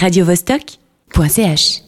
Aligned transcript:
radiovostok.ch. 0.00 1.82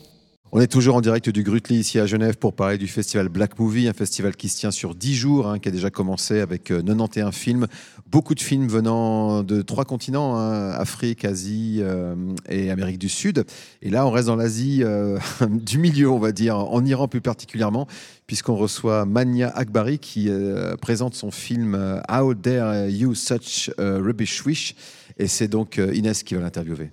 On 0.54 0.60
est 0.60 0.66
toujours 0.66 0.96
en 0.96 1.00
direct 1.00 1.30
du 1.30 1.42
Grutli 1.42 1.76
ici 1.76 1.98
à 1.98 2.04
Genève 2.04 2.36
pour 2.36 2.52
parler 2.52 2.76
du 2.76 2.86
festival 2.86 3.30
Black 3.30 3.58
Movie, 3.58 3.88
un 3.88 3.94
festival 3.94 4.36
qui 4.36 4.50
se 4.50 4.58
tient 4.58 4.70
sur 4.70 4.94
10 4.94 5.14
jours, 5.14 5.48
hein, 5.48 5.58
qui 5.58 5.70
a 5.70 5.72
déjà 5.72 5.88
commencé 5.88 6.40
avec 6.40 6.70
euh, 6.70 6.82
91 6.82 7.34
films, 7.34 7.66
beaucoup 8.06 8.34
de 8.34 8.40
films 8.40 8.68
venant 8.68 9.42
de 9.42 9.62
trois 9.62 9.86
continents, 9.86 10.36
hein, 10.36 10.72
Afrique, 10.72 11.24
Asie 11.24 11.78
euh, 11.80 12.14
et 12.50 12.70
Amérique 12.70 12.98
du 12.98 13.08
Sud. 13.08 13.46
Et 13.80 13.88
là, 13.88 14.06
on 14.06 14.10
reste 14.10 14.26
dans 14.26 14.36
l'Asie 14.36 14.82
euh, 14.82 15.18
du 15.48 15.78
milieu, 15.78 16.10
on 16.10 16.18
va 16.18 16.32
dire, 16.32 16.58
en 16.58 16.84
Iran 16.84 17.08
plus 17.08 17.22
particulièrement, 17.22 17.86
puisqu'on 18.26 18.56
reçoit 18.56 19.06
Mania 19.06 19.48
Akbari 19.56 19.98
qui 19.98 20.28
euh, 20.28 20.76
présente 20.76 21.14
son 21.14 21.30
film 21.30 21.74
euh, 21.74 21.98
How 22.12 22.34
Dare 22.34 22.90
You 22.90 23.14
Such 23.14 23.70
a 23.78 23.96
Rubbish 23.96 24.44
Wish. 24.44 24.74
Et 25.18 25.28
c'est 25.28 25.48
donc 25.48 25.78
euh, 25.78 25.94
Inès 25.94 26.22
qui 26.22 26.34
va 26.34 26.42
l'interviewer. 26.42 26.90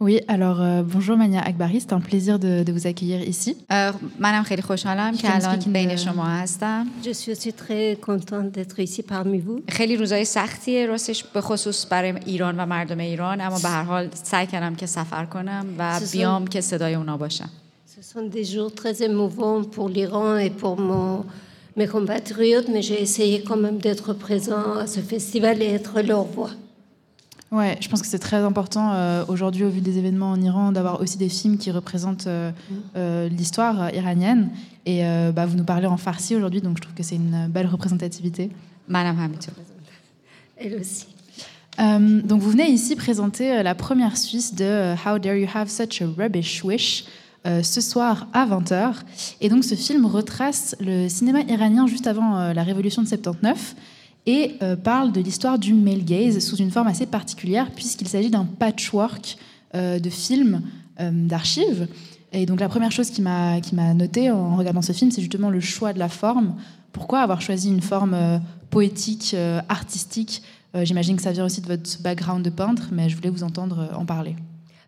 Oui, 0.00 0.18
alors 0.26 0.60
euh, 0.60 0.82
bonjour 0.82 1.16
Mania 1.16 1.40
Akbari, 1.42 1.78
c'est 1.80 1.92
un 1.92 2.00
plaisir 2.00 2.38
de, 2.40 2.64
de 2.64 2.72
vous 2.72 2.86
accueillir 2.88 3.20
ici. 3.28 3.56
اه، 3.70 3.94
منم 4.18 4.42
خیلی 4.42 4.62
خوشحالم 4.62 5.16
که 5.16 5.28
Can 5.28 5.30
الان 5.30 5.60
speak 5.60 5.64
in 5.64 5.68
بین 5.68 5.90
the- 5.96 6.00
شما 6.00 6.24
هستم 6.26 6.86
Je 7.04 7.12
suis 7.12 7.32
aussi 7.32 7.52
très 7.52 7.96
contente 8.06 8.50
d'être 8.56 8.78
ici 8.80 9.02
parmi 9.02 9.38
vous. 9.46 9.62
خیلی 9.72 9.96
روزای 9.96 10.24
سختیه 10.24 10.86
راستش 10.86 11.24
به 11.24 11.40
خصوص 11.40 11.86
برای 11.90 12.12
ایران 12.26 12.60
و 12.60 12.66
مردم 12.66 12.98
ایران 12.98 13.40
اما 13.40 13.58
به 13.58 13.68
هر 13.68 13.82
حال 13.82 14.08
سعی 14.22 14.46
کردم 14.46 14.74
که 14.74 14.86
سفر 14.86 15.24
کنم 15.24 15.66
و 15.78 15.98
سوسن. 15.98 16.18
بیام 16.18 16.46
که 16.46 16.60
صدای 16.60 16.94
اونا 16.94 17.16
باشم 17.16 17.50
Ce 17.98 18.14
sont 18.14 18.26
des 18.36 18.44
jours 18.54 18.72
très 18.82 18.96
émouvants 19.08 19.62
pour 19.74 19.88
l'Iran 19.88 20.36
et 20.46 20.50
pour 20.62 20.74
mon- 20.88 21.24
mes 21.80 21.86
compatriotes, 21.96 22.68
mais 22.74 22.82
j'ai 22.88 23.00
essayé 23.06 23.36
quand 23.48 23.60
même 23.66 23.78
d'être 23.86 24.08
présent 24.26 24.64
à 24.84 24.86
ce 24.94 25.00
festival 25.12 25.56
et 25.62 25.68
être 25.78 25.94
leur 26.10 26.24
voix. 26.36 26.50
Ouais, 27.51 27.77
je 27.79 27.87
pense 27.87 28.01
que 28.01 28.07
c'est 28.07 28.19
très 28.19 28.37
important 28.37 28.91
euh, 28.93 29.23
aujourd'hui, 29.29 29.63
au 29.63 29.69
vu 29.69 29.79
des 29.79 29.97
événements 29.97 30.31
en 30.31 30.41
Iran, 30.41 30.73
d'avoir 30.73 30.99
aussi 30.99 31.17
des 31.17 31.29
films 31.29 31.57
qui 31.57 31.71
représentent 31.71 32.27
euh, 32.27 32.51
mm. 32.51 32.75
euh, 32.97 33.29
l'histoire 33.29 33.93
iranienne. 33.93 34.49
Et 34.85 35.01
bah, 35.35 35.45
vous 35.45 35.57
nous 35.57 35.65
parlez 35.65 35.85
en 35.85 35.97
farsi 35.97 36.33
aujourd'hui, 36.33 36.61
donc 36.61 36.77
je 36.77 36.81
trouve 36.81 36.93
que 36.93 37.03
c'est 37.03 37.15
une 37.15 37.47
belle 37.49 37.67
représentativité. 37.67 38.49
Madame 38.87 39.19
Hamidou. 39.19 39.51
Elle 40.55 40.75
aussi. 40.75 41.07
donc 41.77 42.41
vous 42.41 42.49
venez 42.49 42.69
ici 42.69 42.95
présenter 42.95 43.61
la 43.63 43.75
première 43.75 44.15
Suisse 44.15 44.55
de 44.55 44.93
How 44.93 45.19
Dare 45.19 45.35
You 45.35 45.47
Have 45.53 45.67
Such 45.67 46.01
a 46.01 46.05
Rubbish 46.17 46.63
Wish 46.63 47.03
ce 47.43 47.81
soir 47.81 48.27
à 48.31 48.45
20h. 48.45 48.93
Et 49.41 49.49
donc 49.49 49.65
ce 49.65 49.75
film 49.75 50.05
retrace 50.05 50.73
le 50.79 51.09
cinéma 51.09 51.41
iranien 51.41 51.85
juste 51.85 52.07
avant 52.07 52.53
la 52.53 52.63
révolution 52.63 53.01
de 53.01 53.09
79 53.09 53.75
et 54.26 54.54
euh, 54.62 54.76
parle 54.76 55.12
de 55.12 55.20
l'histoire 55.20 55.58
du 55.58 55.74
male 55.74 56.04
gaze 56.04 56.38
sous 56.38 56.56
une 56.56 56.70
forme 56.70 56.88
assez 56.88 57.06
particulière 57.06 57.70
puisqu'il 57.70 58.08
s'agit 58.08 58.30
d'un 58.30 58.44
patchwork 58.44 59.36
euh, 59.74 59.98
de 59.98 60.10
films 60.10 60.62
euh, 61.00 61.10
d'archives. 61.12 61.88
Et 62.32 62.46
donc 62.46 62.60
la 62.60 62.68
première 62.68 62.92
chose 62.92 63.10
qui 63.10 63.20
m'a 63.20 63.60
qui 63.60 63.74
m'a 63.74 63.94
noté 63.94 64.30
en 64.30 64.56
regardant 64.56 64.82
ce 64.82 64.92
film, 64.92 65.10
c'est 65.10 65.20
justement 65.20 65.50
le 65.50 65.60
choix 65.60 65.92
de 65.92 65.98
la 65.98 66.08
forme. 66.08 66.54
Pourquoi 66.92 67.20
avoir 67.20 67.40
choisi 67.40 67.68
une 67.68 67.82
forme 67.82 68.14
euh, 68.14 68.38
poétique, 68.70 69.32
euh, 69.34 69.60
artistique 69.68 70.42
Euh, 70.74 70.84
J'imagine 70.84 71.16
que 71.16 71.22
ça 71.22 71.32
vient 71.32 71.44
aussi 71.44 71.60
de 71.60 71.66
votre 71.66 72.00
background 72.02 72.42
de 72.44 72.50
peintre, 72.50 72.88
mais 72.92 73.08
je 73.08 73.16
voulais 73.16 73.30
vous 73.30 73.42
entendre 73.42 73.78
euh, 73.80 73.96
en 73.96 74.06
parler. 74.06 74.36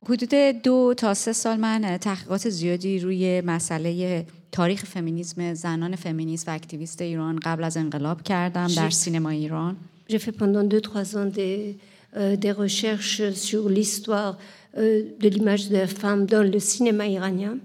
حدود 0.08 0.34
دو 0.64 0.94
تا 0.94 1.14
سه 1.14 1.32
سال 1.32 1.60
من 1.60 1.98
تحقیقات 1.98 2.48
زیادی 2.48 2.98
روی 2.98 3.40
مسئله 3.40 4.24
تاریخ 4.51 4.85
فمینیسم 4.85 5.53
زنان 5.53 5.95
فمینیست 5.95 6.47
و 6.47 6.51
اکتیویست 6.51 7.01
ایران 7.01 7.39
قبل 7.39 7.63
از 7.63 7.77
انقلاب 7.77 8.21
کردم 8.21 8.67
در 8.67 8.89
سینما 8.89 9.29
ایران 9.29 9.77
J'ai 10.09 10.17
fait 10.17 10.31
pendant 10.31 10.63
2-3 10.63 11.17
ans 11.17 11.25
des, 11.25 11.77
euh, 12.17 12.35
des 12.35 12.51
recherches 12.51 13.21
sur 13.45 13.69
l'histoire 13.69 14.33
euh, 14.77 15.03
de 15.19 15.29
l'image 15.29 15.69
de 15.69 15.77
la 15.77 15.87
femme 15.87 16.25
dans 16.25 16.43
le 16.53 16.59
cinéma 16.59 17.05
iranien. 17.07 17.57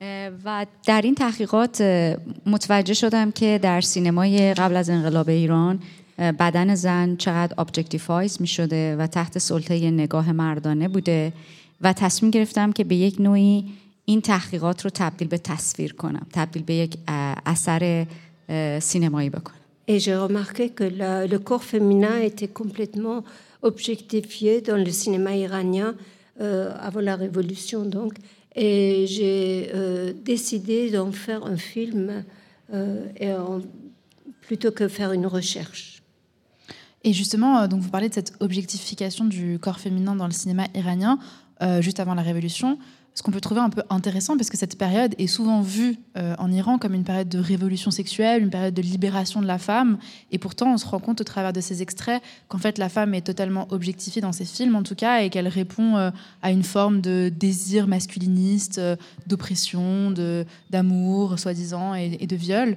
اه، 0.00 0.30
و 0.44 0.66
در 0.86 1.02
این 1.02 1.14
تحقیقات 1.14 1.82
متوجه 2.46 2.94
شدم 2.94 3.30
که 3.30 3.60
در 3.62 3.80
سینمای 3.80 4.54
قبل 4.54 4.76
از 4.76 4.90
انقلاب 4.90 5.28
ایران 5.28 5.80
بدن 6.18 6.74
زن 6.74 7.16
چقدر 7.16 7.54
objectifies 7.64 8.40
می 8.40 8.46
شده 8.46 8.96
و 8.96 9.06
تحت 9.06 9.38
سلطه 9.38 9.90
نگاه 9.90 10.32
مردانه 10.32 10.88
بوده 10.88 11.32
و 11.80 11.92
تصمیم 11.92 12.30
گرفتم 12.30 12.72
که 12.72 12.84
به 12.84 12.94
یک 12.94 13.20
نوعی 13.20 13.64
این 14.07 14.21
تحقیقات 14.21 14.81
رو 14.85 14.89
تبدیل 14.93 15.27
به 15.27 15.37
تصویر 15.37 15.93
کنم 15.93 16.25
تبدیل 16.33 16.63
به 16.63 16.73
یک 16.73 16.97
اه، 17.07 17.35
اثر 17.45 18.05
اه، 18.49 18.79
سینمایی 18.79 19.29
بکنم 19.29 19.55
Et 19.87 19.99
j'ai 19.99 20.15
remarqué 20.15 20.65
que 20.79 20.85
la- 21.01 21.25
le 21.33 21.39
corps 21.49 21.65
féminin 21.73 22.15
était 22.29 22.47
complètement 22.61 23.19
objectifié 23.69 24.61
dans 24.61 24.77
le 24.87 24.91
cinéma 25.01 25.31
iranien 25.35 25.89
euh, 26.41 26.71
avant 26.89 27.01
la 27.11 27.15
révolution. 27.25 27.79
Donc. 27.97 28.13
Et 28.55 29.05
j'ai 29.15 29.71
euh, 29.73 30.13
décidé 30.31 30.77
d'en 30.95 31.11
faire 31.11 31.41
un 31.53 31.57
film 31.73 32.07
euh, 32.73 33.05
et 33.23 33.31
en- 33.33 33.61
plutôt 34.47 34.71
que 34.71 34.87
faire 34.87 35.11
une 35.19 35.27
recherche. 35.37 35.83
Et 37.03 37.11
justement, 37.21 37.51
euh, 37.59 37.67
donc 37.67 37.79
vous 37.81 37.89
parlez 37.89 38.09
de 38.09 38.13
cette 38.19 38.33
objectification 38.39 39.25
du 39.25 39.45
corps 39.65 39.79
féminin 39.85 40.15
dans 40.15 40.27
le 40.33 40.37
cinéma 40.41 40.65
iranien 40.81 41.13
euh, 41.62 41.82
juste 41.82 42.00
avant 42.00 42.14
la 42.14 42.22
révolution. 42.22 42.78
Ce 43.14 43.22
qu'on 43.24 43.32
peut 43.32 43.40
trouver 43.40 43.60
un 43.60 43.70
peu 43.70 43.82
intéressant, 43.90 44.36
parce 44.36 44.48
que 44.48 44.56
cette 44.56 44.78
période 44.78 45.16
est 45.18 45.26
souvent 45.26 45.60
vue 45.60 45.96
euh, 46.16 46.36
en 46.38 46.52
Iran 46.52 46.78
comme 46.78 46.94
une 46.94 47.02
période 47.02 47.28
de 47.28 47.40
révolution 47.40 47.90
sexuelle, 47.90 48.42
une 48.42 48.50
période 48.50 48.74
de 48.74 48.82
libération 48.82 49.42
de 49.42 49.46
la 49.46 49.58
femme. 49.58 49.98
Et 50.30 50.38
pourtant, 50.38 50.72
on 50.72 50.76
se 50.76 50.86
rend 50.86 51.00
compte 51.00 51.20
au 51.20 51.24
travers 51.24 51.52
de 51.52 51.60
ces 51.60 51.82
extraits 51.82 52.22
qu'en 52.46 52.58
fait, 52.58 52.78
la 52.78 52.88
femme 52.88 53.14
est 53.14 53.26
totalement 53.26 53.66
objectifiée 53.70 54.22
dans 54.22 54.30
ces 54.30 54.44
films, 54.44 54.76
en 54.76 54.84
tout 54.84 54.94
cas, 54.94 55.22
et 55.22 55.30
qu'elle 55.30 55.48
répond 55.48 55.96
euh, 55.96 56.10
à 56.42 56.52
une 56.52 56.62
forme 56.62 57.00
de 57.00 57.28
désir 57.28 57.88
masculiniste, 57.88 58.80
d'oppression, 59.26 60.14
d'amour, 60.70 61.40
soi-disant, 61.40 61.94
et 61.94 62.26
de 62.26 62.36
viol. 62.36 62.76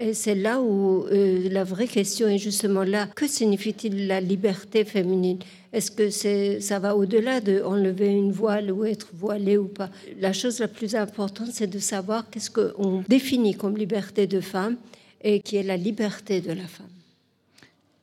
Et 0.00 0.14
c'est 0.14 0.36
là 0.36 0.60
où 0.60 1.06
euh, 1.10 1.48
la 1.50 1.64
vraie 1.64 1.88
question 1.88 2.28
est 2.28 2.38
justement 2.38 2.84
là. 2.84 3.08
Que 3.16 3.26
signifie-t-il 3.26 4.06
la 4.06 4.20
liberté 4.20 4.84
féminine? 4.84 5.38
Est-ce 5.72 5.90
que 5.90 6.08
c'est, 6.10 6.60
ça 6.60 6.78
va 6.78 6.94
au-delà 6.96 7.40
de 7.40 7.62
enlever 7.62 8.08
une 8.08 8.30
voile 8.30 8.70
ou 8.70 8.84
être 8.84 9.08
voilée 9.12 9.58
ou 9.58 9.66
pas? 9.66 9.90
La 10.20 10.32
chose 10.32 10.60
la 10.60 10.68
plus 10.68 10.94
importante, 10.94 11.48
c'est 11.52 11.66
de 11.66 11.80
savoir 11.80 12.30
qu'est-ce 12.30 12.50
qu'on 12.50 13.02
définit 13.08 13.54
comme 13.54 13.76
liberté 13.76 14.28
de 14.28 14.40
femme 14.40 14.76
et 15.22 15.40
qui 15.40 15.56
est 15.56 15.64
la 15.64 15.76
liberté 15.76 16.40
de 16.40 16.52
la 16.52 16.66
femme. 16.68 16.86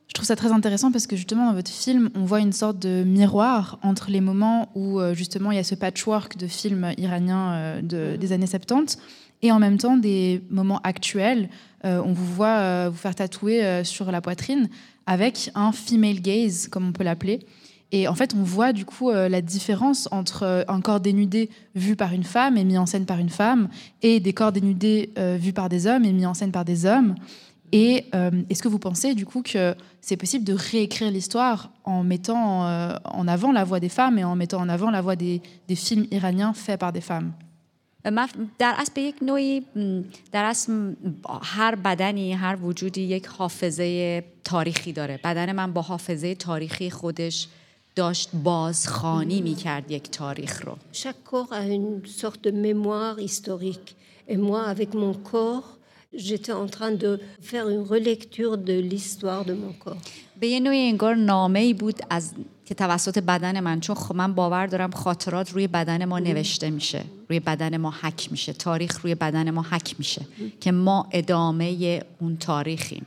Je 0.08 0.12
trouve 0.12 0.26
ça 0.26 0.36
très 0.36 0.52
intéressant 0.52 0.92
parce 0.92 1.06
que 1.06 1.16
justement 1.16 1.46
dans 1.46 1.54
votre 1.54 1.70
film, 1.70 2.10
on 2.14 2.24
voit 2.24 2.40
une 2.40 2.52
sorte 2.52 2.78
de 2.78 3.04
miroir 3.04 3.78
entre 3.82 4.10
les 4.10 4.20
moments 4.20 4.70
où 4.74 5.00
euh, 5.00 5.14
justement 5.14 5.50
il 5.50 5.56
y 5.56 5.60
a 5.60 5.64
ce 5.64 5.74
patchwork 5.74 6.36
de 6.36 6.46
films 6.46 6.92
iraniens 6.98 7.52
euh, 7.54 7.82
de- 7.82 8.16
des 8.16 8.32
années 8.32 8.46
70 8.46 8.98
et 9.42 9.52
en 9.52 9.58
même 9.58 9.78
temps 9.78 9.96
des 9.96 10.42
moments 10.50 10.80
actuels. 10.82 11.48
Euh, 11.84 12.02
on 12.04 12.12
vous 12.12 12.26
voit 12.26 12.58
euh, 12.58 12.88
vous 12.90 12.96
faire 12.96 13.14
tatouer 13.14 13.64
euh, 13.64 13.84
sur 13.84 14.10
la 14.10 14.20
poitrine 14.20 14.68
avec 15.06 15.50
un 15.54 15.72
female 15.72 16.20
gaze, 16.20 16.68
comme 16.68 16.88
on 16.88 16.92
peut 16.92 17.04
l'appeler. 17.04 17.40
Et 17.92 18.08
en 18.08 18.14
fait, 18.16 18.34
on 18.34 18.42
voit 18.42 18.72
du 18.72 18.84
coup 18.84 19.12
la 19.12 19.40
différence 19.40 20.08
entre 20.10 20.64
un 20.66 20.80
corps 20.80 20.98
dénudé 20.98 21.50
vu 21.76 21.94
par 21.94 22.12
une 22.12 22.24
femme 22.24 22.56
et 22.56 22.64
mis 22.64 22.76
en 22.78 22.84
scène 22.84 23.06
par 23.06 23.20
une 23.20 23.28
femme 23.28 23.68
et 24.02 24.18
des 24.18 24.32
corps 24.32 24.50
dénudés 24.50 25.12
vus 25.38 25.52
par 25.52 25.68
des 25.68 25.86
hommes 25.86 26.04
et 26.04 26.12
mis 26.12 26.26
en 26.26 26.34
scène 26.34 26.50
par 26.50 26.64
des 26.64 26.84
hommes. 26.84 27.14
Et 27.70 28.06
est-ce 28.50 28.60
que 28.60 28.66
vous 28.66 28.80
pensez 28.80 29.14
du 29.14 29.24
coup 29.24 29.40
que 29.40 29.76
c'est 30.00 30.16
possible 30.16 30.44
de 30.44 30.52
réécrire 30.52 31.12
l'histoire 31.12 31.70
en 31.84 32.02
mettant 32.02 32.62
en 33.04 33.28
avant 33.28 33.52
la 33.52 33.62
voix 33.62 33.78
des 33.78 33.88
femmes 33.88 34.18
et 34.18 34.24
en 34.24 34.34
mettant 34.34 34.60
en 34.60 34.68
avant 34.68 34.90
la 34.90 35.00
voix 35.00 35.14
des, 35.14 35.40
films 35.76 36.06
iraniens 36.10 36.54
faits 36.54 36.80
par 36.80 36.92
des 36.92 37.00
femmes? 37.00 37.34
در 38.58 38.74
اصل 38.78 38.92
به 38.94 39.02
یک 39.02 39.14
نوعی 39.22 39.62
در 40.32 40.44
اصل 40.44 40.92
هر 41.42 41.74
بدنی 41.74 42.32
هر 42.32 42.56
وجودی 42.56 43.00
یک 43.00 43.26
حافظه 43.26 44.24
تاریخی 44.44 44.92
داره 44.92 45.20
بدن 45.24 45.52
من 45.52 45.72
با 45.72 45.82
حافظه 45.82 46.34
تاریخی 46.34 46.90
خودش 46.90 47.48
داشت 47.96 48.30
بازخانی 48.44 49.40
می‌کرد 49.40 49.90
یک 49.90 50.10
تاریخ 50.10 50.66
رو 50.66 50.76
Chaque 50.92 51.30
corps 51.30 51.52
a 51.52 51.62
une 51.66 52.06
sorte 52.06 52.44
de 52.44 52.50
mémoire 52.50 53.18
historique. 53.18 53.96
Et 54.28 54.36
moi, 54.36 54.62
avec 54.74 54.90
mon 54.94 55.14
corps, 55.32 55.68
j'étais 56.14 56.56
en 56.62 56.68
train 56.76 56.92
de 57.04 57.10
faire 57.50 57.68
une 57.68 57.84
relecture 57.94 58.58
de 58.58 58.76
l'histoire 58.90 59.44
de 59.44 59.54
mon 59.54 59.72
corps. 59.84 60.02
به 60.40 60.46
یه 60.46 60.60
نوعی 60.60 60.88
انگار 60.88 61.14
نامه 61.14 61.58
ای 61.58 61.74
بود 61.74 62.00
از 62.10 62.34
که 62.66 62.74
توسط 62.74 63.18
بدن 63.18 63.60
من 63.60 63.80
چون 63.80 63.96
خب 63.96 64.16
من 64.16 64.34
باور 64.34 64.66
دارم 64.66 64.90
خاطرات 64.90 65.52
روی 65.52 65.66
بدن 65.66 66.04
ما 66.04 66.18
نوشته 66.18 66.70
میشه 66.70 67.04
روی 67.28 67.40
بدن 67.40 67.76
ما 67.76 67.90
حک 68.02 68.28
میشه 68.30 68.52
تاریخ 68.52 69.00
روی 69.00 69.14
بدن 69.14 69.50
ما 69.50 69.62
حک 69.62 69.94
میشه 69.98 70.22
که 70.60 70.72
ما 70.72 71.08
ادامه 71.12 72.02
اون 72.20 72.36
تاریخیم 72.36 73.06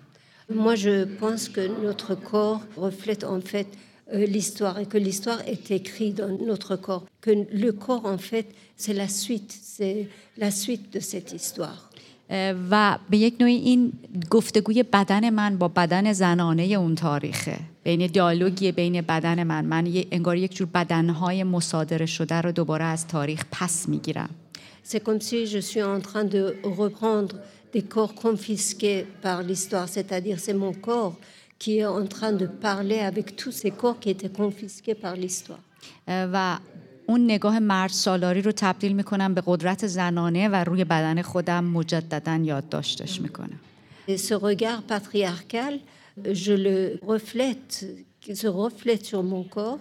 Moi, 0.52 0.76
je 0.76 1.04
pense 1.04 1.48
que 1.48 1.64
notre 1.86 2.16
corps 2.16 2.62
reflète 2.76 3.24
en 3.24 3.40
fait 3.40 3.68
euh, 4.14 4.26
l'histoire 4.26 4.80
et 4.80 4.88
que 4.88 4.98
l'histoire 4.98 5.42
est 5.48 5.70
écrite 5.70 6.16
dans 6.16 6.36
notre 6.44 6.76
corps. 6.76 7.06
Que 7.22 7.46
le 7.66 7.72
corps, 7.72 8.06
en 8.06 8.18
fait, 8.18 8.48
c'est 8.76 8.94
la 8.94 9.08
suite, 9.08 9.56
c'est 9.62 10.08
la 10.38 10.50
suite 10.50 10.92
de 10.92 11.00
cette 11.00 11.34
histoire. 11.34 11.88
و 12.72 12.98
به 13.10 13.18
یک 13.18 13.36
نوعی 13.40 13.56
این 13.56 13.94
گفتگوی 14.30 14.84
بدن 14.84 15.30
من 15.30 15.58
با 15.58 15.68
بدن 15.68 16.14
زنانه 16.14 16.64
اون 16.64 16.96
تاریخه 16.96 17.58
بین 17.84 18.08
دیالوگی 18.08 18.72
بین 18.72 19.02
بدن 19.02 19.44
من 19.44 19.66
من 19.66 19.88
انگار 20.12 20.38
یک 20.38 20.56
جور 20.56 20.68
بدنهای 20.74 21.44
مصادره 21.44 22.06
شده 22.06 22.42
رو 22.42 22.52
دوباره 22.52 22.86
از 22.86 23.08
تاریخ 23.08 23.46
پس 23.52 23.90
می‌گیرم 23.90 24.30
C'est 24.84 25.04
comme 25.04 25.22
si 25.22 25.46
je 25.46 25.60
suis 25.60 25.84
en 25.84 26.00
train 26.10 26.24
de 26.24 26.42
reprendre 26.64 27.36
des 27.74 27.84
corps 27.84 28.16
confisqués 28.16 29.06
par 29.22 29.44
l'histoire, 29.44 29.88
c'est-à-dire 29.88 30.40
c'est 30.40 30.58
mon 30.66 30.74
corps 30.74 31.16
qui 31.60 31.80
est 31.80 31.86
en 31.86 32.08
train 32.08 32.32
de 32.32 32.48
parler 32.48 33.00
avec 33.00 33.36
tous 33.36 33.52
ces 33.52 33.70
corps 33.70 34.00
qui 34.00 34.10
étaient 34.10 34.36
confisqués 34.44 34.96
par 34.96 35.16
l'histoire. 35.16 35.64
و 36.08 36.58
اون 37.09 37.25
نگاه 37.25 37.59
مرد 37.59 37.91
سالاری 37.91 38.43
رو 38.43 38.53
تبدیل 38.53 38.93
میکنم 38.93 39.35
به 39.35 39.43
قدرت 39.47 39.87
زنانه 39.87 40.49
و 40.49 40.55
روی 40.65 40.85
بدن 40.85 41.23
خودم 41.23 41.65
مجددا 41.65 42.35
یادداشتش 42.44 43.21
میکنم 43.21 43.61
Et 44.09 44.17
ce 44.19 44.35
regard 44.35 44.82
patriarcal, 44.93 45.75
je 46.44 46.53
le 46.67 46.76
reflète, 47.12 47.73
qui 48.21 48.32
se 48.37 48.47
reflète 48.62 49.05
sur 49.11 49.23
mon 49.23 49.43
corps, 49.56 49.79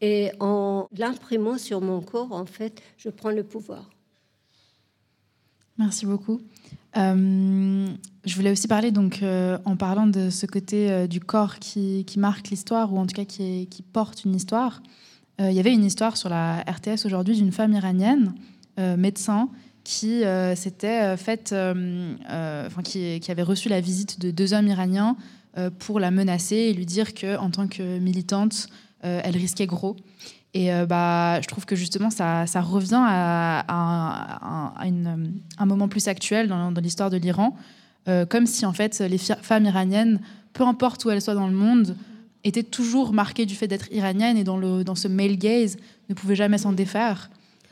et 0.00 0.30
en 0.40 0.88
l'imprimant 1.02 1.58
sur 1.58 1.80
mon 1.90 2.00
corps, 2.12 2.32
en 2.32 2.46
fait, 2.56 2.74
je 3.02 3.08
prends 3.18 3.34
le 3.40 3.42
pouvoir. 3.42 3.84
Merci 5.78 6.06
beaucoup. 6.06 6.40
Euh, 6.96 7.88
je 8.24 8.34
voulais 8.36 8.50
aussi 8.50 8.68
parler, 8.68 8.90
donc, 8.90 9.22
euh, 9.22 9.58
en 9.66 9.76
parlant 9.76 10.06
de 10.06 10.30
ce 10.30 10.46
côté 10.46 10.90
euh, 10.90 11.06
du 11.06 11.20
corps 11.20 11.58
qui, 11.58 12.04
qui 12.06 12.18
marque 12.18 12.48
l'histoire, 12.48 12.92
ou 12.92 12.98
en 12.98 13.06
tout 13.06 13.14
cas 13.14 13.24
qui, 13.26 13.42
est- 13.62 13.66
qui 13.66 13.82
porte 13.82 14.24
une 14.24 14.34
histoire. 14.34 14.82
euh, 15.39 15.51
Il 15.51 15.55
y 15.55 15.59
avait 15.59 15.73
une 15.73 15.85
histoire 15.85 16.17
sur 16.17 16.29
la 16.29 16.61
RTS 16.61 17.05
aujourd'hui 17.05 17.35
d'une 17.35 17.51
femme 17.51 17.73
iranienne, 17.73 18.33
euh, 18.79 18.97
médecin, 18.97 19.49
qui 19.83 20.23
euh, 20.23 20.55
faite, 20.55 21.55
qui, 22.83 23.19
qui 23.19 23.31
avait 23.31 23.43
reçu 23.43 23.69
la 23.69 23.81
visite 23.81 24.19
de 24.19 24.31
deux 24.31 24.53
hommes 24.53 24.67
iraniens 24.67 25.15
pour 25.79 25.99
la 25.99 26.11
menacer 26.11 26.55
et 26.55 26.73
lui 26.73 26.85
dire 26.85 27.13
que, 27.13 27.37
en 27.37 27.49
tant 27.49 27.67
que 27.67 27.99
militante, 27.99 28.67
elle 29.01 29.35
risquait 29.35 29.65
gros. 29.65 29.97
Et 30.53 30.69
bah, 30.87 31.41
je 31.41 31.47
trouve 31.47 31.65
que 31.65 31.75
justement, 31.75 32.09
ça, 32.09 32.45
ça 32.45 32.61
revient 32.61 33.03
à, 33.05 33.65
un 34.79 35.65
moment 35.65 35.89
plus 35.89 36.07
actuel 36.07 36.47
dans, 36.47 36.71
l'histoire 36.71 37.09
de 37.09 37.17
l'Iran, 37.17 37.57
comme 38.29 38.45
si 38.45 38.65
en 38.65 38.71
fait 38.71 38.99
les 38.99 39.17
femmes 39.17 39.65
iraniennes, 39.65 40.21
peu 40.53 40.63
importe 40.63 41.03
où 41.03 41.09
elles 41.09 41.21
soient 41.21 41.33
dans 41.33 41.47
le 41.47 41.55
monde, 41.55 41.97
étaient 42.44 42.68
toujours 42.78 43.12
marquées 43.12 43.46
du 43.46 43.54
fait 43.60 43.68
d'être 43.72 43.88
iraniennes 43.92 44.36
et 44.36 44.44
dans, 44.44 44.56
le, 44.64 44.84
dans 44.84 44.94
ce 44.94 45.08
male 45.08 45.36
gaze, 45.36 45.76
ne 46.10 46.14
pouvaient 46.14 46.36
jamais 46.44 46.58
s'en 46.58 46.72
défaire. 46.72 47.18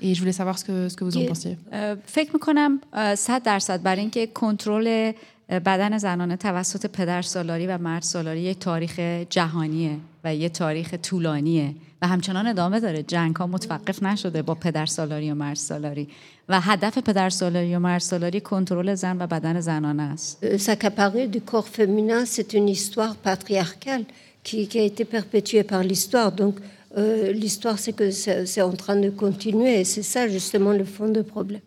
Et 0.02 0.14
je 0.14 0.18
voulais 0.20 0.32
savoir 0.32 0.58
ce 0.58 0.64
que, 0.64 0.88
ce 0.88 0.96
que 0.96 1.04
vous 1.04 1.16
en 1.16 1.20
Qui- 1.22 1.28
pensiez. 1.32 1.56
اه، 1.72 1.96
فکر 2.06 2.30
میکنم 2.34 2.80
اه، 2.92 3.14
صد 3.14 3.42
درصد 3.42 3.82
برای 3.82 4.00
اینکه 4.00 4.26
کنترل 4.26 5.12
اه، 5.48 5.58
بدن 5.60 5.98
زنانه 5.98 6.36
توسط 6.36 6.86
پدر 6.86 7.22
سالاری 7.22 7.66
و 7.66 7.78
مرد 7.78 8.02
سالاری 8.02 8.40
یک 8.40 8.58
تاریخ 8.58 8.98
جهانیه 9.30 9.96
و 10.24 10.34
یه 10.34 10.48
تاریخ 10.48 10.94
طولانیه 10.94 11.74
و 12.02 12.06
همچنان 12.06 12.46
ادامه 12.46 12.80
داره 12.80 13.02
جنگ 13.02 13.36
ها 13.36 13.46
متوقف 13.46 14.02
نشده 14.02 14.42
با 14.42 14.54
پدر 14.54 14.86
سالاری 14.86 15.30
و 15.30 15.34
مرد 15.34 15.56
سالاری 15.56 16.08
و 16.48 16.60
هدف 16.60 16.98
پدر 16.98 17.30
سالاری 17.30 17.76
و 17.76 17.78
مرد 17.78 18.00
سالاری 18.00 18.40
کنترل 18.40 18.94
زن 18.94 19.16
و 19.22 19.26
بدن 19.26 19.60
زنانه 19.60 20.02
است 20.02 20.38
Euh, 20.44 20.58
S'accaparer 20.58 21.26
du 21.36 21.40
corps 21.40 21.68
féminin, 21.68 22.24
c'est 22.26 22.52
une 22.54 22.68
histoire 22.68 23.14
patriarcale 23.26 24.04
Qui, 24.43 24.67
qui 24.67 24.79
a 24.79 24.83
été 24.83 25.05
perpétuée 25.05 25.63
par 25.63 25.83
l'histoire. 25.83 26.31
Donc, 26.31 26.55
euh, 26.97 27.31
l'histoire, 27.31 27.77
c'est 27.77 27.93
que 27.93 28.11
c'est 28.11 28.61
en 28.61 28.73
train 28.73 28.95
de 28.95 29.09
continuer, 29.09 29.79
et 29.81 29.83
c'est 29.83 30.03
ça 30.03 30.27
justement 30.27 30.71
le 30.71 30.85
fond 30.85 31.09
du 31.09 31.23
problème. 31.23 31.61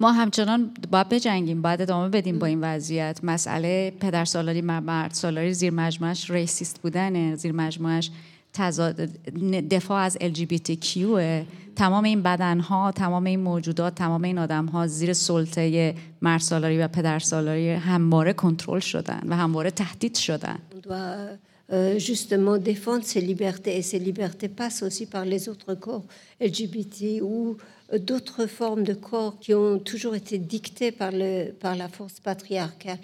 ما 0.00 0.12
همچنان 0.12 0.70
باید 0.90 1.08
بجنگیم 1.08 1.62
باید 1.62 1.82
ادامه 1.82 2.08
بدیم 2.08 2.38
با 2.38 2.46
این 2.46 2.60
وضعیت 2.60 3.20
مسئله 3.22 3.92
پدر 4.00 4.24
سالاری 4.24 4.60
و 4.60 4.80
مرد 4.80 5.12
سالاری 5.12 5.54
زیر 5.54 5.72
مجموعش 5.72 6.30
ریسیست 6.30 6.82
بودنه 6.82 7.36
زیر 7.36 7.52
مجموعش 7.52 8.10
تضاد 8.52 8.96
دفاع 9.70 10.02
از 10.02 10.18
LGBTQ 10.20 10.98
تمام 11.76 12.04
این 12.04 12.22
بدن 12.22 12.60
ها 12.60 12.92
تمام 12.92 13.24
این 13.24 13.40
موجودات 13.40 13.94
تمام 13.94 14.24
این 14.24 14.38
آدم 14.38 14.66
ها 14.66 14.86
زیر 14.86 15.12
سلطه 15.12 15.94
مرد 16.22 16.40
سالاری 16.40 16.78
و 16.78 16.88
پدر 16.88 17.18
سالاری 17.18 17.70
همواره 17.70 18.32
کنترل 18.32 18.80
شدن 18.80 19.20
و 19.28 19.36
همواره 19.36 19.70
تهدید 19.70 20.14
شدن 20.14 20.58
doit 20.82 21.55
euh, 21.71 21.97
justement 21.99 22.57
défendre 22.57 23.03
ses 23.03 23.21
libertés, 23.21 23.77
et 23.77 23.81
ces 23.81 23.99
libertés 23.99 24.49
passent 24.49 24.83
aussi 24.83 25.05
par 25.05 25.25
les 25.25 25.47
autres 25.47 25.73
corps 25.75 26.03
LGBT 26.41 27.21
ou 27.21 27.57
euh, 27.93 27.97
d'autres 27.97 28.45
formes 28.45 28.83
de 28.83 28.93
corps 28.93 29.39
qui 29.39 29.53
ont 29.53 29.79
toujours 29.79 30.15
été 30.15 30.37
dictées 30.37 30.91
par, 30.91 31.11
le, 31.13 31.51
par 31.51 31.75
la 31.75 31.87
force 31.87 32.19
patriarcale. 32.19 32.99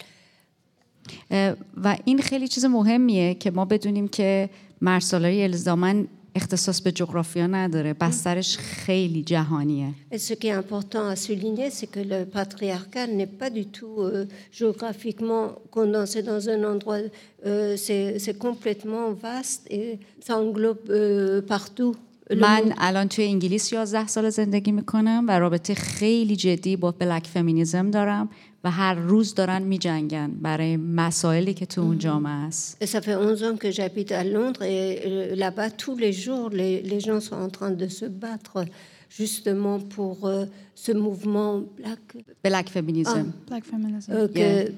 اه، 1.31 1.55
و 1.83 1.97
این 2.05 2.19
خیلی 2.19 2.47
چیز 2.47 2.65
مهمیه 2.65 3.33
که 3.33 3.51
ما 3.51 3.65
بدونیم 3.65 4.07
که 4.07 4.49
مرد 4.81 5.01
سالاری 5.01 5.43
الزامن 5.43 6.07
اختصاص 6.35 6.81
به 6.81 6.91
جغرافیا 6.91 7.47
نداره 7.47 7.93
بسترش 7.93 8.57
خیلی 8.57 9.23
جهانیه 9.23 9.89
Et 10.11 10.17
ce 10.17 10.33
qui 10.33 10.47
est 10.47 10.57
important 10.63 11.03
à 11.07 11.15
souligner, 11.15 11.69
c'est 11.69 11.87
que 11.87 11.99
le 11.99 12.25
patriarcat 12.25 13.07
n'est 13.07 13.33
pas 13.41 13.49
du 13.49 13.65
tout 13.77 13.95
euh, 13.99 14.25
géographiquement 14.51 15.45
condensé 15.71 16.21
dans 16.31 16.41
un 16.49 16.61
endroit. 16.73 16.99
Euh, 17.45 17.75
c'est 17.85 18.19
c'est 18.23 18.37
complètement 18.47 19.05
vaste 19.25 19.63
et 19.79 19.87
ça 20.25 20.33
englobe 20.43 20.89
euh, 20.89 21.41
partout. 21.55 21.95
من. 22.30 22.74
الان 22.78 23.08
توی 23.08 23.24
انگلیس 23.24 23.72
11 23.72 24.06
سال 24.06 24.30
زندگی 24.30 24.72
می‌کنم 24.72 25.24
و 25.28 25.38
رابطه 25.38 25.74
خیلی 25.74 26.36
جدی 26.36 26.76
با 26.76 26.90
بلک 26.90 27.26
فمینیزم 27.26 27.90
دارم 27.90 28.28
و 28.64 28.70
هر 28.70 28.94
روز 28.94 29.34
دارن 29.34 29.62
میجنگن 29.62 30.30
برای 30.42 30.76
مسائلی 30.76 31.54
که 31.54 31.66
تو 31.66 31.80
اون 31.80 31.98
جامعه 31.98 32.32
است 32.32 32.84
ça 32.84 33.00
fait 33.00 33.16
11 33.16 33.42
ans 33.42 33.56
que 33.56 33.70
j'habite 33.70 34.12
à 34.12 34.24
Londres 34.24 34.62
et 34.62 35.00
euh, 35.04 35.34
là-bas, 35.36 35.70
tous 35.70 35.96
les 35.96 36.12
jours, 36.12 36.48
les, 36.50 36.82
les 36.82 37.00
gens 37.00 37.20
sont 37.20 37.36
en 37.36 37.50
train 37.50 37.70
de 37.70 37.88
se 37.88 38.04
battre 38.06 38.64
justement 39.10 39.78
pour 39.96 40.26
euh, 40.26 40.44
ce 40.74 40.92
mouvement 40.92 41.60
black. 41.78 42.24
بلک 42.44 42.68
فمینیزم 42.68 43.26
Black 43.50 43.64
feminism. 43.64 44.10
euh, 44.12 44.28
que 44.28 44.70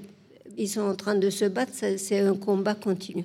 Ils 0.56 0.68
sont 0.68 0.86
en 0.92 0.96
train 1.02 1.16
de 1.16 1.30
se 1.30 1.46
battre, 1.56 1.72
c'est 2.06 2.20
un 2.20 2.34
combat 2.46 2.74
continu. 2.86 3.24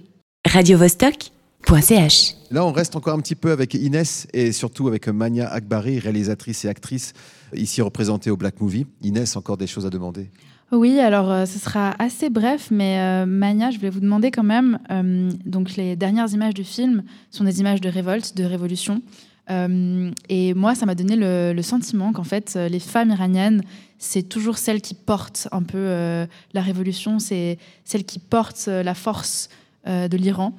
Là, 2.51 2.65
on 2.65 2.71
reste 2.71 2.95
encore 2.95 3.13
un 3.13 3.19
petit 3.19 3.35
peu 3.35 3.51
avec 3.51 3.73
Inès 3.75 4.27
et 4.33 4.51
surtout 4.51 4.87
avec 4.87 5.07
Mania 5.07 5.47
Akbari, 5.47 5.99
réalisatrice 5.99 6.65
et 6.65 6.69
actrice 6.69 7.13
ici 7.53 7.81
représentée 7.81 8.31
au 8.31 8.37
Black 8.37 8.59
Movie. 8.59 8.87
Inès, 9.01 9.35
encore 9.35 9.57
des 9.57 9.67
choses 9.67 9.85
à 9.85 9.89
demander? 9.89 10.29
Oui, 10.71 10.99
alors 10.99 11.31
euh, 11.31 11.45
ce 11.45 11.57
sera 11.59 11.95
assez 11.99 12.29
bref, 12.29 12.69
mais 12.71 12.99
euh, 12.99 13.25
Mania, 13.25 13.71
je 13.71 13.77
voulais 13.77 13.89
vous 13.89 13.99
demander 13.99 14.31
quand 14.31 14.43
même. 14.43 14.79
euh, 14.91 15.31
donc, 15.45 15.75
les 15.75 15.95
dernières 15.95 16.31
images 16.31 16.53
du 16.53 16.63
film 16.63 17.03
sont 17.31 17.43
des 17.43 17.59
images 17.59 17.81
de 17.81 17.89
révolte, 17.89 18.37
de 18.37 18.43
révolution. 18.43 19.01
Euh, 19.49 20.11
et 20.27 20.53
moi, 20.53 20.75
ça 20.75 20.85
m'a 20.85 20.93
donné 20.93 21.15
le, 21.15 21.53
le 21.53 21.61
sentiment 21.63 22.13
qu'en 22.13 22.23
fait, 22.23 22.55
les 22.55 22.79
femmes 22.79 23.09
iraniennes, 23.09 23.63
c'est 23.97 24.23
toujours 24.23 24.57
celles 24.57 24.81
qui 24.81 24.93
portent 24.93 25.47
un 25.51 25.63
peu 25.63 25.77
euh, 25.77 26.25
la 26.53 26.61
révolution, 26.61 27.19
c'est 27.19 27.57
celles 27.83 28.05
qui 28.05 28.19
portent 28.19 28.65
euh, 28.67 28.81
la 28.81 28.93
force 28.93 29.49
euh, 29.87 30.07
de 30.07 30.17
l'Iran. 30.17 30.53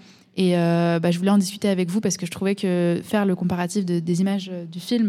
Et 0.44 0.50
euh, 0.56 0.98
bah, 1.02 1.10
je 1.14 1.18
voulais 1.20 1.34
en 1.38 1.42
discuter 1.46 1.68
avec 1.76 1.88
vous 1.92 2.00
parce 2.04 2.16
que 2.20 2.26
je 2.28 2.30
trouvais 2.36 2.54
que 2.62 2.72
faire 3.12 3.24
le 3.30 3.34
comparatif 3.42 3.82
de- 3.90 4.00
des 4.08 4.16
images 4.24 4.48
euh, 4.50 4.64
du 4.76 4.80
film 4.88 5.08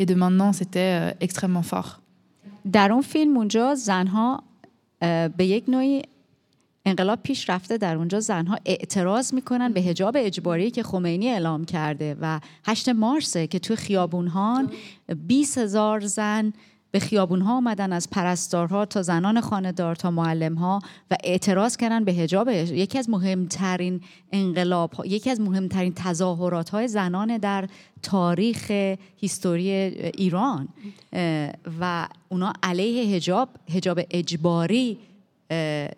et 0.00 0.04
de 0.10 0.14
maintenant, 0.22 0.52
c'était 0.60 0.90
euh, 1.00 1.26
extrêmement 1.26 1.66
fort. 1.72 1.90
در 2.72 2.92
اون 2.92 3.02
فیلم 3.02 3.36
اونجا 3.36 3.74
زنها 3.74 4.42
به 5.36 5.44
یک 5.46 5.64
نوعی 5.68 6.02
انقلاب 6.86 7.18
پیش 7.22 7.50
رفته 7.50 7.78
در 7.78 7.96
اونجا 7.96 8.20
زنها 8.20 8.58
اعتراض 8.66 9.34
می‌کنن 9.34 9.72
به 9.72 9.82
حجاب 9.82 10.14
اجباری 10.18 10.70
که 10.70 10.82
خمینی 10.82 11.28
اعلام 11.28 11.64
کرده 11.64 12.16
و 12.20 12.40
8 12.66 12.88
مارسه 12.88 13.46
که 13.46 13.58
توی 13.58 13.76
خیابونها 13.76 14.64
20 15.26 15.58
هزار 15.58 16.00
زن 16.00 16.52
به 16.90 16.98
خیابون 16.98 17.40
ها 17.40 17.56
آمدن 17.56 17.92
از 17.92 18.10
پرستارها 18.10 18.84
تا 18.84 19.02
زنان 19.02 19.40
خانهدار 19.40 19.94
تا 19.94 20.10
معلم 20.10 20.54
ها 20.54 20.80
و 21.10 21.16
اعتراض 21.24 21.76
کردن 21.76 22.04
به 22.04 22.12
حجاب 22.12 22.48
یکی 22.48 22.98
از 22.98 23.10
مهمترین 23.10 24.00
انقلاب 24.32 24.92
ها، 24.92 25.06
یکی 25.06 25.30
از 25.30 25.40
مهمترین 25.40 25.92
تظاهرات 25.96 26.70
های 26.70 26.88
زنان 26.88 27.38
در 27.38 27.68
تاریخ 28.02 28.70
هیستوری 29.16 29.70
ایران 29.70 30.68
و 31.80 32.08
اونا 32.28 32.52
علیه 32.62 33.16
حجاب 33.16 33.48
حجاب 33.74 34.00
اجباری 34.10 34.98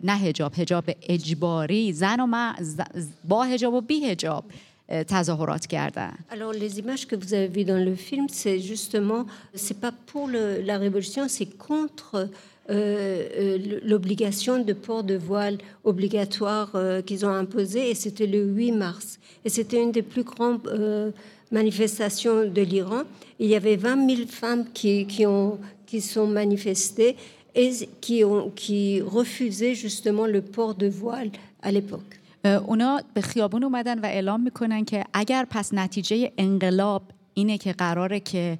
نه 0.03 0.15
حجاب 0.23 0.53
حجاب 0.55 0.83
اجباری 1.01 1.93
زن 1.93 2.19
و 2.19 2.53
با 3.27 3.43
حجاب 3.43 3.73
و 3.73 3.81
بی 3.81 3.99
حجاب. 3.99 4.45
تظاهرات 5.08 5.66
کردن 5.66 6.10
Alors 6.30 6.52
les 6.52 6.78
images 6.78 7.06
que 7.06 7.16
vous 7.16 7.34
avez 7.34 7.48
vues 7.48 7.64
dans 7.64 7.82
le 7.90 7.94
film, 7.96 8.26
c'est 8.28 8.60
justement, 8.60 9.22
c'est 9.54 9.80
pas 9.80 9.92
pour 10.10 10.24
le- 10.28 10.60
la 10.70 10.76
révolution, 10.78 11.22
c'est 11.28 11.50
contre 11.68 12.10
euh, 12.18 12.26
euh, 12.70 13.78
l'obligation 13.92 14.54
de 14.70 14.72
port 14.86 15.02
de 15.12 15.16
voile 15.30 15.58
obligatoire 15.84 16.70
euh, 16.74 17.02
qu'ils 17.06 17.22
ont 17.28 17.34
imposée, 17.44 17.84
et 17.90 17.94
c'était 17.94 18.26
le 18.36 18.42
8 18.44 18.72
mars. 18.72 19.06
Et 19.44 19.48
c'était 19.56 19.80
une 19.82 19.92
des 19.92 20.02
plus 20.02 20.24
grandes 20.32 20.66
euh, 20.68 21.10
manifestations 21.50 22.38
de 22.58 22.62
l'Iran. 22.62 23.02
Il 23.38 23.48
y 23.48 23.54
avait 23.54 23.76
20 23.76 24.08
000 24.16 24.28
femmes 24.28 24.64
qui, 24.72 25.06
qui, 25.06 25.24
ont, 25.26 25.58
qui 25.86 26.00
sont 26.00 26.26
manifestées 26.26 27.16
et 27.54 27.70
qui, 28.00 28.24
ont, 28.24 28.50
qui 28.50 29.00
refusaient 29.00 29.74
justement 29.74 30.26
le 30.26 30.42
port 30.42 30.74
de 30.74 30.88
voile 30.88 31.30
à 31.62 31.70
l'époque. 31.72 32.12
اونا 32.45 33.01
به 33.13 33.21
خیابون 33.21 33.63
اومدن 33.63 33.99
و 33.99 34.05
اعلام 34.05 34.41
می‌کنن 34.41 34.85
که 34.85 35.03
اگر 35.13 35.47
پس 35.49 35.73
نتیجه 35.73 36.31
انقلاب 36.37 37.03
اینه 37.33 37.57
که 37.57 37.73
قراره 37.73 38.19
که 38.19 38.57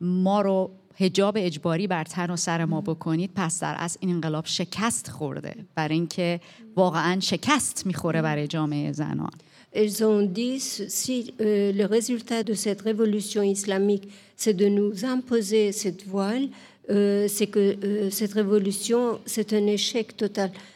ما 0.00 0.40
رو 0.40 0.70
هجاب 0.96 1.34
اجباری 1.38 1.86
بر 1.86 2.04
تن 2.04 2.30
و 2.30 2.36
سر 2.36 2.64
ما 2.64 2.80
بکنید 2.80 3.30
پس 3.34 3.60
در 3.60 3.74
اصل 3.78 3.98
این 4.00 4.10
انقلاب 4.10 4.46
شکست 4.46 5.10
خورده 5.10 5.54
برای 5.74 5.94
اینکه 5.94 6.40
واقعا 6.76 7.20
شکست 7.20 7.86
می‌خوره 7.86 8.22
برای 8.22 8.46
جامعه 8.46 8.92
زنان 8.92 9.30
Ils 9.76 10.04
ont 10.04 10.22
dit 10.22 10.60
si 10.60 11.34
euh, 11.40 11.72
le 11.72 11.84
résultat 11.84 12.44
de 12.44 12.54
cette 12.54 12.82
révolution 12.82 13.42
islamique, 13.42 14.08
c'est 14.36 14.54
de 14.54 14.66
nous 14.66 15.04
imposer 15.04 15.72
cette 15.72 16.06
voile, 16.06 16.46
euh, 16.90 17.26
c'est 17.26 17.48
que 17.48 17.58
euh, 17.82 18.08
cette 18.10 18.34
révolution, 18.34 19.18
c'est 19.26 19.52
un 19.52 19.66
échec 19.66 20.16
total. 20.16 20.52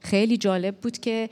خیلی 0.00 0.36
جالب 0.36 0.76
بود 0.76 0.98
که 0.98 1.30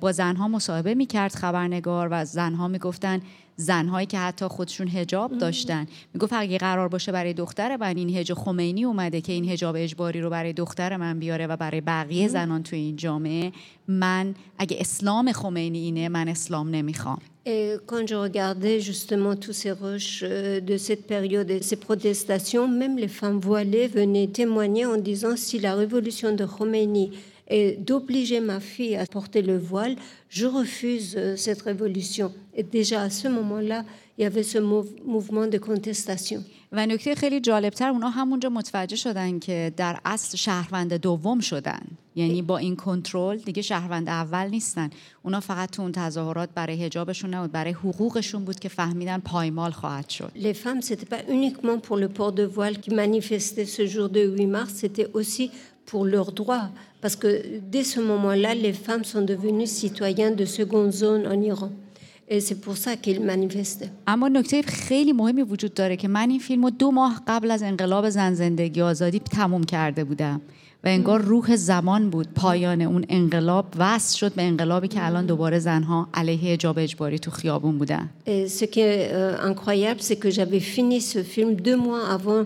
با 0.00 0.12
زنها 0.12 0.48
مصاحبه 0.48 0.94
می‌کرد 0.94 1.34
خبرنگار 1.34 2.08
و 2.10 2.24
زنها 2.24 2.68
می‌گفتن 2.68 3.20
زنهایی 3.56 4.06
که 4.06 4.18
حتی 4.18 4.46
خودشون 4.46 4.88
هجاب 4.88 5.38
داشتن. 5.38 5.86
می‌گفت 6.14 6.32
اگه 6.32 6.58
قرار 6.58 6.88
باشه 6.88 7.12
برای 7.12 7.32
دختر 7.32 7.76
من 7.76 7.96
این 7.96 8.16
هجاب 8.16 8.38
خمینی 8.38 8.84
اومده 8.84 9.20
که 9.20 9.32
این 9.32 9.48
هجاب 9.48 9.76
اجباری 9.78 10.20
رو 10.20 10.30
برای 10.30 10.52
دختر 10.52 10.96
من 10.96 11.18
بیاره 11.18 11.46
و 11.46 11.56
برای 11.56 11.80
بقیه 11.80 12.28
زنان 12.28 12.62
توی 12.62 12.78
این 12.78 12.96
جامعه 12.96 13.52
من 13.88 14.34
اگه 14.58 14.76
اسلام 14.80 15.32
خمینی 15.32 15.78
اینه 15.78 16.08
من 16.08 16.28
اسلام 16.28 16.68
نمی‌خوام. 16.70 17.18
Et 17.44 17.80
quand 17.90 18.06
je 18.06 18.14
regardais 18.14 18.78
justement 18.90 19.34
tous 19.34 19.56
ces 19.62 19.72
rushs 19.72 20.22
de 20.70 20.76
cette 20.86 21.04
période 21.08 21.50
et 21.50 21.60
ces 21.70 21.78
protestations, 21.88 22.68
même 22.68 22.96
les 23.04 23.12
femmes 23.20 23.40
voilées 23.40 23.88
venaient 23.88 24.28
témoigner 24.40 24.84
en 24.86 24.98
disant 25.10 25.34
si 25.36 25.58
la 25.58 25.74
révolution 25.74 26.30
de 26.40 26.44
Khomeini 26.54 27.06
est 27.51 27.77
d'obliger 27.87 28.39
ma 28.51 28.59
fille 28.59 28.95
à 28.95 29.05
porter 29.05 29.41
le 29.41 29.57
voile, 29.57 29.95
je 30.29 30.45
refuse 30.45 31.15
euh, 31.17 31.35
cette 31.45 31.61
révolution. 31.69 32.27
Et 32.57 32.63
déjà 32.63 33.01
à 33.01 33.09
ce 33.09 33.27
moment-là, 33.27 33.79
il 34.17 34.21
y 34.23 34.25
avait 34.25 34.43
ce 34.53 34.57
mou- 34.57 34.85
mouvement 35.05 35.47
de 35.47 35.57
contestation. 35.57 36.43
و 36.71 36.85
نکته 36.85 37.15
خیلی 37.15 37.39
جالبتر 37.39 37.89
اونا 37.89 38.09
همونجا 38.09 38.49
متوجه 38.49 38.95
شدن 38.95 39.39
که 39.39 39.73
در 39.77 39.99
اصل 40.05 40.37
شهروند 40.37 40.93
دوم 40.93 41.39
شدن 41.39 41.79
یعنی 42.15 42.41
با 42.41 42.57
این 42.57 42.75
کنترل 42.75 43.37
دیگه 43.37 43.61
شهروند 43.61 44.09
اول 44.09 44.47
نیستن 44.49 44.89
اونا 45.23 45.39
فقط 45.39 45.69
تو 45.71 45.81
اون 45.81 45.91
تظاهرات 45.91 46.49
برای 46.55 46.83
هجابشون 46.85 47.33
نبود 47.33 47.51
برای 47.51 47.71
حقوقشون 47.71 48.45
بود 48.45 48.59
که 48.59 48.69
فهمیدن 48.69 49.17
پایمال 49.19 49.71
خواهد 49.71 50.09
شد 50.09 50.31
Les 50.35 50.53
femmes, 50.53 50.81
ce 50.81 50.93
n'était 50.93 51.09
pas 51.15 51.31
uniquement 51.31 51.79
pour 51.87 51.97
le 51.97 52.07
port 52.09 52.31
de 52.33 52.43
voile 52.43 52.77
qui 52.79 52.91
manifestait 52.93 53.65
ce 53.65 53.85
jour 53.85 54.09
de 54.09 54.19
8 54.19 54.45
mars, 54.47 54.73
c'était 54.73 55.07
aussi 55.13 55.51
pour 55.86 56.04
leurs 56.04 56.32
droits. 56.32 56.70
Parce 57.00 57.16
que 57.16 57.42
dès 57.60 57.84
ce 57.84 58.00
moment-là, 58.00 58.54
les 58.54 58.72
femmes 58.72 59.04
sont 59.04 59.22
devenues 59.22 59.66
citoyennes 59.66 60.36
de 60.36 60.44
seconde 60.44 60.92
zone 60.92 61.26
en 61.26 61.40
Iran. 61.40 61.70
اما 64.06 64.28
نکته 64.28 64.62
خیلی 64.62 65.12
مهمی 65.12 65.42
وجود 65.42 65.74
داره 65.74 65.96
که 65.96 66.08
من 66.08 66.30
این 66.30 66.38
فیلم 66.38 66.64
رو 66.64 66.70
دو 66.70 66.90
ماه 66.90 67.22
قبل 67.28 67.50
از 67.50 67.62
انقلاب 67.62 68.08
زن 68.10 68.34
زندگی 68.34 68.80
آزادی 68.80 69.18
تموم 69.18 69.64
کرده 69.64 70.04
بودم 70.04 70.40
و 70.84 70.88
انگار 70.88 71.20
روح 71.20 71.56
زمان 71.56 72.10
بود 72.10 72.28
پایان 72.34 72.82
اون 72.82 73.04
انقلاب 73.08 73.66
وصل 73.78 74.16
شد 74.18 74.32
به 74.34 74.42
انقلابی 74.42 74.88
که 74.88 75.06
الان 75.06 75.26
دوباره 75.26 75.58
زنها 75.58 76.08
علیه 76.14 76.52
حجاب 76.52 76.78
اجباری 76.78 77.18
تو 77.18 77.30
خیابون 77.30 77.78
بودن 77.78 78.10
ce 78.46 78.64
qui 78.64 78.80
est 78.80 79.12
euh, 79.12 79.50
incroyable, 79.50 80.00
c'est 80.00 80.16
que 80.24 80.30
j'avais 80.30 80.60
fini 80.60 81.00
ce 81.00 81.22
film 81.22 81.54
deux 81.54 81.76
mois 81.86 82.02
avant 82.16 82.42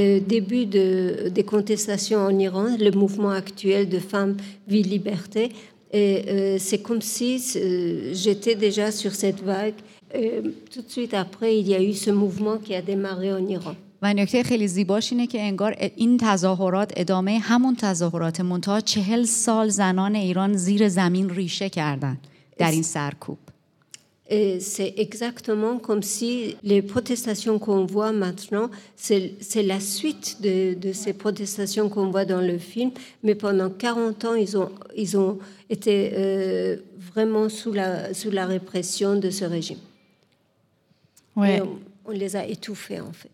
le 0.00 0.08
début 0.34 0.64
de- 0.66 1.28
des 1.38 1.44
contestations 1.54 2.20
en 2.30 2.38
Iran, 2.38 2.66
le 2.86 2.90
mouvement 3.02 3.30
actuel 3.42 3.88
de 3.88 3.98
femmes, 4.12 4.34
vie, 4.72 4.82
liberté. 4.96 5.42
Et 5.92 6.24
euh, 6.28 6.58
c'est 6.58 6.78
comme 6.78 7.00
si 7.00 7.42
euh, 7.56 8.12
j'étais 8.12 8.54
déjà 8.54 8.90
sur 8.92 9.14
cette 9.14 9.42
vague. 9.42 9.74
Et 10.14 10.42
tout 10.72 10.82
de 10.82 10.90
suite 10.90 11.14
après, 11.14 11.58
il 11.58 11.68
y 11.68 11.74
a 11.74 11.82
eu 11.82 11.94
ce 11.94 12.10
mouvement 12.10 12.58
qui 12.58 12.74
a 12.74 12.82
démarré 12.82 13.32
en 13.32 13.46
Iran. 13.46 13.74
و 14.02 14.14
نکته 14.14 14.42
خیلی 14.42 14.68
زیباش 14.68 15.12
اینه 15.12 15.26
که 15.26 15.40
انگار 15.42 15.76
این 15.96 16.18
تظاهرات 16.20 16.92
ادامه 16.96 17.38
همون 17.38 17.76
تظاهرات 17.76 18.40
منتها 18.40 18.80
چهل 18.80 19.24
سال 19.24 19.68
زنان 19.68 20.14
ایران 20.14 20.56
زیر 20.56 20.88
زمین 20.88 21.30
ریشه 21.30 21.68
کردن 21.68 22.18
در 22.58 22.70
این 22.70 22.82
سرکوب 22.82 23.38
Et 24.30 24.60
c'est 24.60 24.92
exactement 24.98 25.78
comme 25.78 26.02
si 26.02 26.56
les 26.62 26.82
protestations 26.82 27.58
qu'on 27.58 27.86
voit 27.86 28.12
maintenant, 28.12 28.70
c'est 28.94 29.62
la 29.62 29.80
suite 29.80 30.42
de, 30.42 30.74
de 30.74 30.92
ces 30.92 31.14
protestations 31.14 31.88
qu'on 31.88 32.10
voit 32.10 32.26
dans 32.26 32.42
le 32.42 32.58
film. 32.58 32.90
Mais 33.22 33.34
pendant 33.34 33.70
40 33.70 34.24
ans, 34.26 34.34
ils 34.34 34.58
ont, 34.58 34.70
ils 34.94 35.16
ont 35.16 35.38
été 35.70 36.12
euh, 36.12 36.76
vraiment 36.98 37.48
sous 37.48 37.72
la, 37.72 38.12
sous 38.12 38.30
la 38.30 38.44
répression 38.44 39.18
de 39.18 39.30
ce 39.30 39.46
régime. 39.46 39.78
Ouais. 41.34 41.56
Et 41.56 41.62
on, 41.62 41.78
on 42.04 42.10
les 42.10 42.36
a 42.36 42.46
étouffés, 42.46 43.00
en 43.00 43.12
fait. 43.12 43.30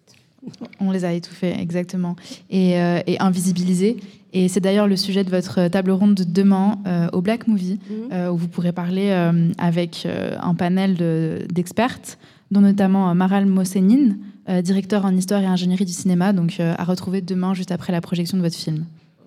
On 0.80 0.92
les 0.92 1.04
a 1.06 1.12
étouffés, 1.14 1.54
exactement, 1.66 2.16
et, 2.50 2.68
euh, 2.80 3.02
et 3.12 3.16
invisibilisés. 3.20 3.98
Et 4.32 4.48
c'est 4.48 4.60
d'ailleurs 4.66 4.88
le 4.88 4.96
sujet 4.96 5.24
de 5.24 5.30
votre 5.38 5.68
table 5.68 5.92
ronde 5.92 6.16
de 6.16 6.24
demain 6.24 6.68
euh, 6.88 7.08
au 7.18 7.22
Black 7.22 7.42
Movie, 7.48 7.78
euh, 8.12 8.32
où 8.32 8.38
vous 8.38 8.48
pourrez 8.48 8.72
parler 8.84 9.08
euh, 9.10 9.52
avec 9.58 9.94
euh, 10.06 10.38
un 10.50 10.56
panel 10.64 10.96
de- 10.96 11.40
d'expertes, 11.56 12.10
dont 12.52 12.62
notamment 12.62 13.10
euh, 13.10 13.14
Maral 13.24 13.46
Mossénine, 13.48 14.18
euh, 14.50 14.62
directeur 14.62 15.02
en 15.06 15.14
histoire 15.22 15.42
et 15.42 15.46
ingénierie 15.56 15.86
du 15.86 15.92
cinéma, 16.02 16.32
donc 16.40 16.52
euh, 16.60 16.74
à 16.78 16.84
retrouver 16.86 17.20
demain, 17.22 17.54
juste 17.54 17.72
après 17.78 17.92
la 17.92 18.02
projection 18.02 18.38
de 18.38 18.44
votre 18.44 18.58
film. 18.66 18.86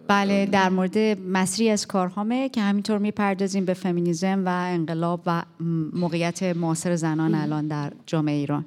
بله 0.09 0.47
در 0.47 0.69
مورد 0.69 0.99
مسیری 1.33 1.71
از 1.71 1.87
کارهامه 1.87 2.49
که 2.49 2.61
همینطور 2.62 2.99
میپردازیم 2.99 3.64
به 3.64 3.75
فمینیزم 3.75 4.43
و 4.47 4.49
انقلاب 4.49 5.21
و 5.26 5.43
م، 5.61 5.64
موقعیت 5.93 6.43
معاصر 6.43 6.97
زنان 6.97 7.35
الان 7.35 7.67
در 7.67 7.93
جامعه 8.07 8.35
ایران 8.35 8.64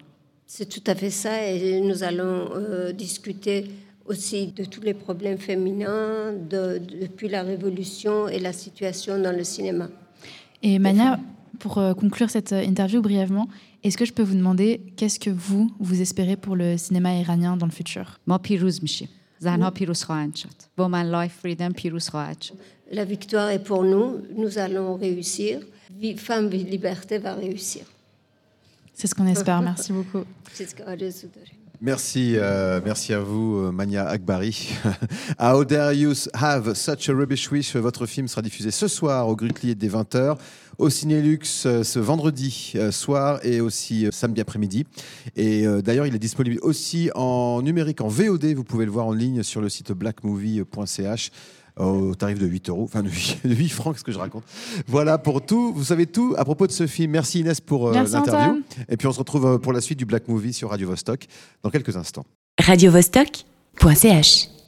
c'est 0.52 0.68
tout 0.68 0.82
à 0.88 0.96
fait 0.96 1.10
ça 1.10 1.46
et 1.46 1.80
nous 1.80 2.02
allons 2.02 2.50
euh, 2.56 2.90
discuter 2.90 3.70
aussi 4.04 4.48
de 4.48 4.64
tous 4.64 4.80
les 4.80 4.94
problèmes 4.94 5.38
féminins 5.38 6.32
depuis 6.32 7.28
la 7.28 7.44
Révolution 7.44 8.26
et 8.26 8.40
la 8.40 8.52
situation 8.52 9.16
dans 9.22 9.30
le 9.30 9.44
cinéma. 9.44 9.88
Et 10.64 10.80
Mania, 10.80 11.20
pour 11.60 11.78
euh, 11.78 11.94
conclure 11.94 12.30
cette 12.30 12.52
euh, 12.52 12.64
interview 12.64 13.00
brièvement, 13.00 13.46
est-ce 13.84 13.96
que 13.96 14.04
je 14.04 14.12
peux 14.12 14.24
vous 14.24 14.34
demander 14.34 14.80
qu'est-ce 14.96 15.20
que 15.20 15.30
vous, 15.30 15.70
vous 15.78 16.00
espérez 16.00 16.36
pour 16.36 16.56
le 16.56 16.76
cinéma 16.76 17.14
iranien 17.14 17.56
dans 17.56 17.66
le 17.66 17.70
futur? 17.70 18.18
La 22.90 23.04
victoire 23.04 23.50
est 23.50 23.62
pour 23.62 23.84
nous, 23.84 24.16
nous 24.36 24.58
allons 24.58 24.96
réussir. 24.96 25.60
Femme, 26.16 26.50
liberté 26.50 27.18
va 27.18 27.34
réussir. 27.34 27.84
C'est 29.00 29.06
ce 29.06 29.14
qu'on 29.14 29.26
espère. 29.26 29.62
Merci 29.62 29.92
beaucoup. 29.94 30.24
Merci, 31.80 32.34
euh, 32.36 32.82
merci 32.84 33.14
à 33.14 33.20
vous, 33.20 33.56
euh, 33.56 33.72
Mania 33.72 34.06
Akbari. 34.06 34.74
How 35.40 35.64
dare 35.64 35.94
you 35.94 36.12
have 36.34 36.74
such 36.74 37.08
a 37.08 37.14
rubbish 37.14 37.50
wish? 37.50 37.74
Votre 37.76 38.04
film 38.04 38.28
sera 38.28 38.42
diffusé 38.42 38.70
ce 38.70 38.88
soir 38.88 39.26
au 39.26 39.36
Grutlier 39.36 39.74
dès 39.74 39.88
20h, 39.88 40.36
au 40.76 40.90
Cinélux 40.90 41.64
euh, 41.64 41.82
ce 41.82 41.98
vendredi 41.98 42.74
soir 42.90 43.40
et 43.42 43.62
aussi 43.62 44.06
samedi 44.12 44.42
après-midi. 44.42 44.84
Et 45.34 45.64
d'ailleurs, 45.82 46.06
il 46.06 46.14
est 46.14 46.18
disponible 46.18 46.58
aussi 46.60 47.10
en 47.14 47.62
numérique, 47.62 48.02
en 48.02 48.08
VOD. 48.08 48.52
Vous 48.52 48.64
pouvez 48.64 48.84
le 48.84 48.90
voir 48.90 49.06
en 49.06 49.14
ligne 49.14 49.42
sur 49.42 49.62
le 49.62 49.70
site 49.70 49.92
blackmovie.ch 49.92 51.30
au 51.86 52.14
tarif 52.14 52.38
de 52.38 52.46
8 52.46 52.68
euros, 52.68 52.84
enfin 52.84 53.02
de 53.02 53.08
8, 53.08 53.38
de 53.44 53.54
8 53.54 53.68
francs, 53.68 53.94
qu'est-ce 53.94 54.04
que 54.04 54.12
je 54.12 54.18
raconte? 54.18 54.44
Voilà 54.86 55.18
pour 55.18 55.44
tout, 55.44 55.72
vous 55.74 55.84
savez 55.84 56.06
tout 56.06 56.34
à 56.36 56.44
propos 56.44 56.66
de 56.66 56.72
ce 56.72 56.86
film. 56.86 57.12
Merci 57.12 57.40
Inès 57.40 57.60
pour 57.60 57.88
euh, 57.88 57.92
l'interview. 57.92 58.62
Et 58.88 58.96
puis 58.96 59.06
on 59.06 59.12
se 59.12 59.18
retrouve 59.18 59.46
euh, 59.46 59.58
pour 59.58 59.72
la 59.72 59.80
suite 59.80 59.98
du 59.98 60.04
Black 60.04 60.28
Movie 60.28 60.52
sur 60.52 60.70
Radio 60.70 60.88
Vostok 60.88 61.26
dans 61.62 61.70
quelques 61.70 61.96
instants. 61.96 62.24
radiovostok.ch 62.60 64.59